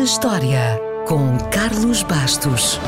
na 0.00 0.04
História, 0.04 0.80
com 1.06 1.36
Carlos 1.50 2.02
Bastos. 2.02 2.80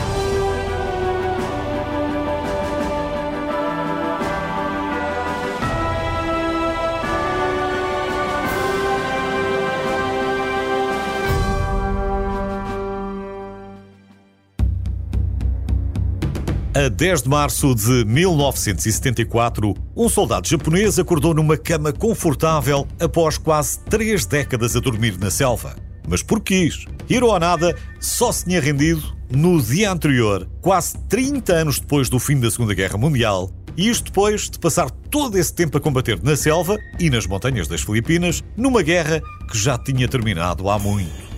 A 16.75 16.89
10 16.89 17.25
de 17.25 17.29
março 17.29 17.75
de 17.75 18.07
1974, 18.07 19.75
um 19.95 20.09
soldado 20.09 20.49
japonês 20.49 20.99
acordou 20.99 21.35
numa 21.35 21.59
cama 21.59 21.93
confortável 21.93 22.89
após 22.99 23.37
quase 23.37 23.81
três 23.81 24.25
décadas 24.25 24.75
a 24.75 24.81
dormir 24.81 25.19
na 25.19 25.31
selva. 25.31 25.77
Mas 26.09 26.23
por 26.23 26.41
quis? 26.41 26.87
Hiro 27.09 27.29
Onada 27.29 27.77
só 28.01 28.33
se 28.33 28.45
tinha 28.45 28.61
rendido 28.61 29.03
no 29.31 29.61
dia 29.61 29.91
anterior, 29.91 30.49
quase 30.61 30.97
30 31.09 31.53
anos 31.53 31.81
depois 31.81 32.09
do 32.09 32.19
fim 32.19 32.39
da 32.39 32.51
Segunda 32.51 32.75
Guerra 32.75 32.99
Mundial, 32.99 33.51
e 33.77 33.89
isto 33.89 34.05
depois 34.05 34.51
de 34.51 34.59
passar 34.59 34.91
todo 34.91 35.39
esse 35.39 35.55
tempo 35.55 35.79
a 35.79 35.81
combater 35.81 36.23
na 36.23 36.37
selva 36.37 36.79
e 36.99 37.09
nas 37.09 37.27
montanhas 37.27 37.67
das 37.67 37.81
Filipinas, 37.81 38.43
numa 38.57 38.83
guerra 38.83 39.23
que 39.51 39.57
já 39.57 39.79
tinha 39.79 40.07
terminado 40.07 40.69
há 40.69 40.79
muito. 40.79 41.33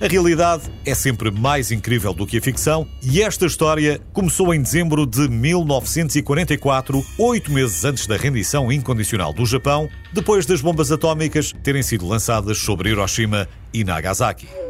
A 0.00 0.06
realidade 0.06 0.62
é 0.86 0.94
sempre 0.94 1.28
mais 1.28 1.72
incrível 1.72 2.14
do 2.14 2.24
que 2.24 2.38
a 2.38 2.40
ficção 2.40 2.86
e 3.02 3.20
esta 3.20 3.46
história 3.46 4.00
começou 4.12 4.54
em 4.54 4.62
dezembro 4.62 5.04
de 5.04 5.28
1944, 5.28 7.04
oito 7.18 7.52
meses 7.52 7.84
antes 7.84 8.06
da 8.06 8.16
rendição 8.16 8.70
incondicional 8.70 9.32
do 9.32 9.44
Japão, 9.44 9.88
depois 10.12 10.46
das 10.46 10.60
bombas 10.60 10.92
atómicas 10.92 11.52
terem 11.64 11.82
sido 11.82 12.06
lançadas 12.06 12.58
sobre 12.58 12.90
Hiroshima 12.90 13.48
e 13.74 13.82
Nagasaki. 13.82 14.67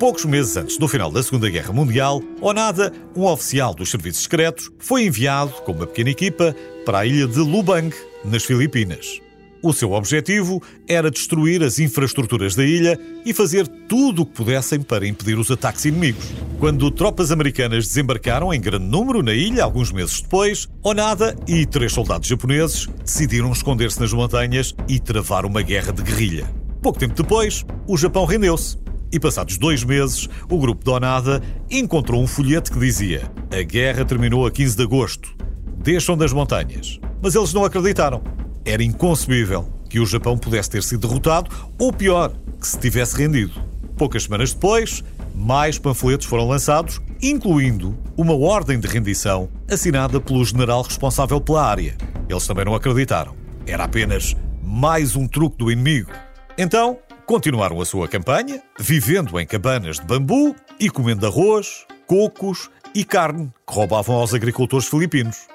Poucos 0.00 0.24
meses 0.24 0.56
antes 0.56 0.78
do 0.78 0.88
final 0.88 1.12
da 1.12 1.22
Segunda 1.22 1.50
Guerra 1.50 1.74
Mundial, 1.74 2.22
Onada, 2.40 2.90
um 3.14 3.26
oficial 3.26 3.74
dos 3.74 3.90
serviços 3.90 4.22
secretos, 4.22 4.70
foi 4.78 5.04
enviado 5.04 5.52
com 5.66 5.72
uma 5.72 5.86
pequena 5.86 6.08
equipa 6.08 6.56
para 6.86 7.00
a 7.00 7.06
ilha 7.06 7.26
de 7.26 7.38
Lubang, 7.38 7.94
nas 8.24 8.42
Filipinas. 8.42 9.20
O 9.62 9.74
seu 9.74 9.92
objetivo 9.92 10.62
era 10.88 11.10
destruir 11.10 11.62
as 11.62 11.78
infraestruturas 11.78 12.54
da 12.54 12.64
ilha 12.64 12.98
e 13.26 13.34
fazer 13.34 13.68
tudo 13.68 14.22
o 14.22 14.26
que 14.26 14.32
pudessem 14.32 14.80
para 14.80 15.06
impedir 15.06 15.38
os 15.38 15.50
ataques 15.50 15.84
inimigos. 15.84 16.24
Quando 16.58 16.90
tropas 16.90 17.30
americanas 17.30 17.86
desembarcaram 17.86 18.54
em 18.54 18.60
grande 18.60 18.86
número 18.86 19.22
na 19.22 19.34
ilha, 19.34 19.64
alguns 19.64 19.92
meses 19.92 20.22
depois, 20.22 20.66
Onada 20.82 21.36
e 21.46 21.66
três 21.66 21.92
soldados 21.92 22.26
japoneses 22.26 22.88
decidiram 23.04 23.52
esconder-se 23.52 24.00
nas 24.00 24.14
montanhas 24.14 24.74
e 24.88 24.98
travar 24.98 25.44
uma 25.44 25.60
guerra 25.60 25.92
de 25.92 26.02
guerrilha. 26.02 26.50
Pouco 26.80 26.98
tempo 26.98 27.12
depois, 27.14 27.66
o 27.86 27.98
Japão 27.98 28.24
rendeu-se. 28.24 28.78
E 29.12 29.18
passados 29.18 29.58
dois 29.58 29.82
meses, 29.82 30.28
o 30.48 30.58
grupo 30.58 30.84
de 30.84 30.90
Onada 30.90 31.42
encontrou 31.68 32.22
um 32.22 32.26
folheto 32.26 32.72
que 32.72 32.78
dizia: 32.78 33.30
A 33.50 33.62
guerra 33.62 34.04
terminou 34.04 34.46
a 34.46 34.50
15 34.50 34.76
de 34.76 34.82
agosto. 34.82 35.36
Deixam 35.78 36.16
das 36.16 36.32
montanhas. 36.32 37.00
Mas 37.20 37.34
eles 37.34 37.52
não 37.52 37.64
acreditaram. 37.64 38.22
Era 38.64 38.84
inconcebível 38.84 39.68
que 39.88 39.98
o 39.98 40.06
Japão 40.06 40.38
pudesse 40.38 40.70
ter 40.70 40.82
sido 40.82 41.08
derrotado 41.08 41.50
ou, 41.78 41.92
pior, 41.92 42.32
que 42.60 42.68
se 42.68 42.78
tivesse 42.78 43.16
rendido. 43.16 43.60
Poucas 43.96 44.22
semanas 44.22 44.52
depois, 44.52 45.02
mais 45.34 45.78
panfletos 45.78 46.26
foram 46.26 46.46
lançados, 46.46 47.00
incluindo 47.20 47.98
uma 48.16 48.34
ordem 48.34 48.78
de 48.78 48.86
rendição 48.86 49.48
assinada 49.68 50.20
pelo 50.20 50.44
general 50.44 50.82
responsável 50.82 51.40
pela 51.40 51.64
área. 51.64 51.96
Eles 52.28 52.46
também 52.46 52.64
não 52.64 52.74
acreditaram. 52.74 53.34
Era 53.66 53.84
apenas 53.84 54.36
mais 54.62 55.16
um 55.16 55.26
truque 55.26 55.58
do 55.58 55.70
inimigo. 55.70 56.12
Então, 56.56 56.98
continuaram 57.30 57.80
a 57.80 57.84
sua 57.84 58.08
campanha, 58.08 58.60
vivendo 58.76 59.38
em 59.38 59.46
cabanas 59.46 60.00
de 60.00 60.04
bambu 60.04 60.52
e 60.80 60.90
comendo 60.90 61.24
arroz, 61.24 61.86
cocos 62.04 62.68
e 62.92 63.04
carne 63.04 63.52
que 63.64 63.72
roubavam 63.72 64.16
aos 64.16 64.34
agricultores 64.34 64.88
filipinos. 64.88 65.46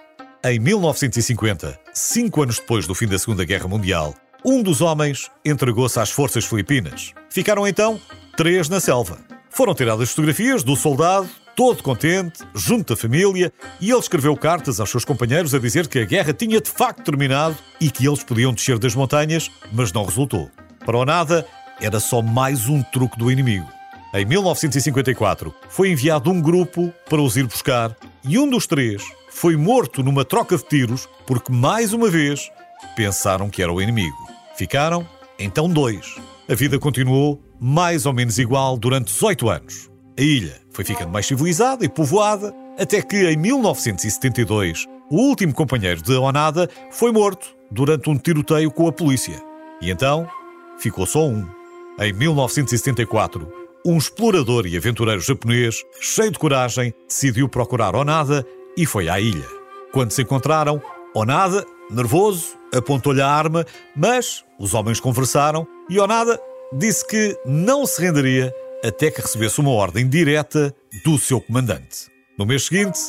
Em 0.41 0.58
1950, 0.58 1.78
cinco 1.94 2.44
anos 2.44 2.59
depois 2.59 2.88
do 2.88 2.96
fim 2.96 3.08
da 3.08 3.19
Segunda 3.19 3.44
Guerra 3.44 3.68
Mundial, 3.68 4.16
um 4.46 4.64
dos 4.64 4.80
homens 4.80 5.30
entregou-se 5.44 6.00
às 6.00 6.09
forças 6.09 6.46
filipinas. 6.46 7.14
Ficaram 7.30 7.68
então 7.68 8.00
três 8.38 8.69
na 8.69 8.80
selva. 8.80 9.19
Foram 9.50 9.75
tiradas 9.75 10.12
fotografias 10.12 10.64
do 10.64 10.78
soldado, 10.78 11.28
todo 11.58 11.84
contente, 11.84 12.40
junto 12.56 12.96
da 12.96 13.02
família, 13.02 13.52
e 13.81 13.91
ele 13.91 14.00
escreveu 14.00 14.38
cartas 14.38 14.80
aos 14.80 14.90
seus 14.90 15.03
companheiros 15.03 15.53
a 15.53 15.59
dizer 15.59 15.90
que 15.90 16.00
a 16.00 16.06
guerra 16.06 16.31
tinha 16.31 16.62
de 16.62 16.69
facto 16.69 17.03
terminado 17.03 17.58
e 17.81 17.91
que 17.91 18.08
eles 18.08 18.24
podiam 18.24 18.53
descer 18.53 18.80
das 18.80 18.96
montanhas, 18.96 19.52
mas 19.74 19.91
não 19.91 20.06
resultou. 20.06 20.50
Para 20.85 20.97
o 20.97 21.03
nada, 21.03 21.46
era 21.81 22.00
só 22.00 22.22
mais 22.22 22.68
um 22.68 22.81
truque 22.81 23.18
do 23.18 23.31
inimigo. 23.31 23.68
Em 24.13 24.25
1954, 24.25 25.53
foi 25.69 25.91
enviado 25.91 26.31
um 26.31 26.41
grupo 26.41 26.94
para 27.09 27.22
os 27.22 27.36
ir 27.36 27.46
buscar 27.46 27.96
e 28.24 28.40
um 28.40 28.50
dos 28.50 28.66
três 28.66 29.03
foi 29.30 29.58
morto 29.58 30.02
numa 30.02 30.24
troca 30.24 30.56
de 30.58 30.64
tiros 30.64 31.09
porque, 31.28 31.52
mais 31.52 31.91
uma 31.91 32.09
vez, 32.09 32.50
pensaram 32.96 33.50
que 33.50 33.62
era 33.62 33.74
o 33.74 33.81
inimigo. 33.81 34.16
Ficaram, 34.56 35.06
então, 35.38 35.68
dois. 35.68 36.16
A 36.47 36.56
vida 36.56 36.80
continuou 36.80 37.41
mais 37.59 38.06
ou 38.06 38.14
menos 38.14 38.40
igual 38.40 38.78
durante 38.78 39.12
18 39.12 39.50
anos. 39.50 39.90
A 40.18 40.22
ilha 40.22 40.62
foi 40.72 40.85
ficando 40.85 41.12
mais 41.12 41.25
civilizada 41.25 41.84
e 41.84 41.90
povoada, 41.90 42.56
até 42.80 43.02
que 43.02 43.30
em 43.30 43.35
1972 43.35 44.85
o 45.09 45.18
último 45.18 45.53
companheiro 45.53 46.02
de 46.02 46.14
Onada 46.14 46.69
foi 46.91 47.12
morto 47.12 47.56
durante 47.69 48.09
um 48.09 48.18
tiroteio 48.18 48.72
com 48.72 48.88
a 48.88 48.91
polícia. 48.91 49.35
E 49.81 49.91
então 49.91 50.28
ficou 50.78 51.06
só 51.06 51.28
um. 51.28 51.46
Em 51.98 52.12
1974, 52.12 53.50
um 53.86 53.98
explorador 53.98 54.68
e 54.68 54.76
aventureiro 54.76 55.22
japonês, 55.22 55.82
cheio 56.02 56.30
de 56.30 56.38
coragem, 56.38 56.94
decidiu 57.08 57.48
procurar 57.48 57.96
Onada 57.96 58.46
e 58.78 58.86
foi 58.86 59.08
à 59.08 59.18
ilha. 59.18 59.48
Quando 59.94 60.12
se 60.12 60.22
encontraram, 60.22 60.82
Onada, 61.14 61.66
nervoso, 61.90 62.58
apontou-lhe 62.74 63.22
a 63.22 63.30
arma, 63.30 63.66
mas 63.96 64.44
os 64.60 64.74
homens 64.74 65.00
conversaram 65.00 65.66
e 65.90 65.98
Onada 65.98 66.38
disse 66.74 67.08
que 67.08 67.40
não 67.46 67.86
se 67.86 68.02
renderia 68.02 68.54
até 68.84 69.10
que 69.10 69.22
recebesse 69.22 69.62
uma 69.62 69.72
ordem 69.72 70.10
direta 70.10 70.76
do 71.06 71.18
seu 71.18 71.40
comandante. 71.40 72.12
No 72.38 72.46
mês 72.46 72.66
seguinte, 72.66 73.00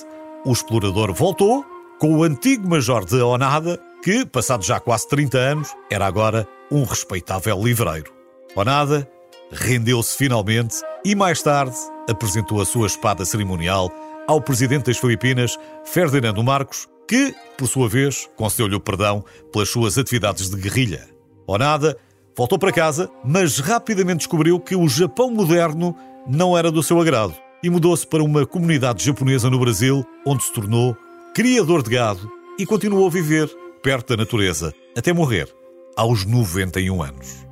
o 0.44 0.52
explorador 0.52 1.12
voltou 1.12 1.64
com 1.98 2.14
o 2.14 2.22
antigo 2.22 2.68
major 2.68 3.04
de 3.04 3.16
Onada, 3.16 3.80
que, 4.00 4.24
passado 4.24 4.64
já 4.64 4.78
quase 4.78 5.08
30 5.08 5.38
anos, 5.38 5.74
era 5.90 6.06
agora 6.06 6.46
um 6.70 6.84
respeitável 6.84 7.60
livreiro. 7.60 8.15
Onada 8.56 9.06
rendeu-se 9.52 10.16
finalmente 10.16 10.76
e 11.04 11.14
mais 11.14 11.42
tarde 11.42 11.76
apresentou 12.08 12.58
a 12.58 12.64
sua 12.64 12.86
espada 12.86 13.22
cerimonial 13.22 13.92
ao 14.26 14.40
presidente 14.40 14.86
das 14.86 14.96
Filipinas, 14.96 15.58
Ferdinando 15.84 16.42
Marcos, 16.42 16.88
que, 17.06 17.34
por 17.58 17.68
sua 17.68 17.86
vez, 17.86 18.28
concedeu-lhe 18.34 18.74
o 18.74 18.80
perdão 18.80 19.22
pelas 19.52 19.68
suas 19.68 19.98
atividades 19.98 20.48
de 20.48 20.56
guerrilha. 20.56 21.06
Onada 21.46 21.98
voltou 22.34 22.58
para 22.58 22.72
casa, 22.72 23.10
mas 23.22 23.58
rapidamente 23.58 24.20
descobriu 24.20 24.58
que 24.58 24.74
o 24.74 24.88
Japão 24.88 25.30
moderno 25.30 25.94
não 26.26 26.56
era 26.56 26.70
do 26.70 26.82
seu 26.82 26.98
agrado 26.98 27.34
e 27.62 27.68
mudou-se 27.68 28.06
para 28.06 28.24
uma 28.24 28.46
comunidade 28.46 29.04
japonesa 29.04 29.50
no 29.50 29.60
Brasil, 29.60 30.02
onde 30.26 30.42
se 30.42 30.52
tornou 30.52 30.96
criador 31.34 31.82
de 31.82 31.90
gado 31.90 32.32
e 32.58 32.64
continuou 32.64 33.06
a 33.06 33.10
viver 33.10 33.48
perto 33.82 34.16
da 34.16 34.22
natureza, 34.22 34.72
até 34.96 35.12
morrer, 35.12 35.54
aos 35.94 36.24
91 36.24 37.02
anos. 37.02 37.45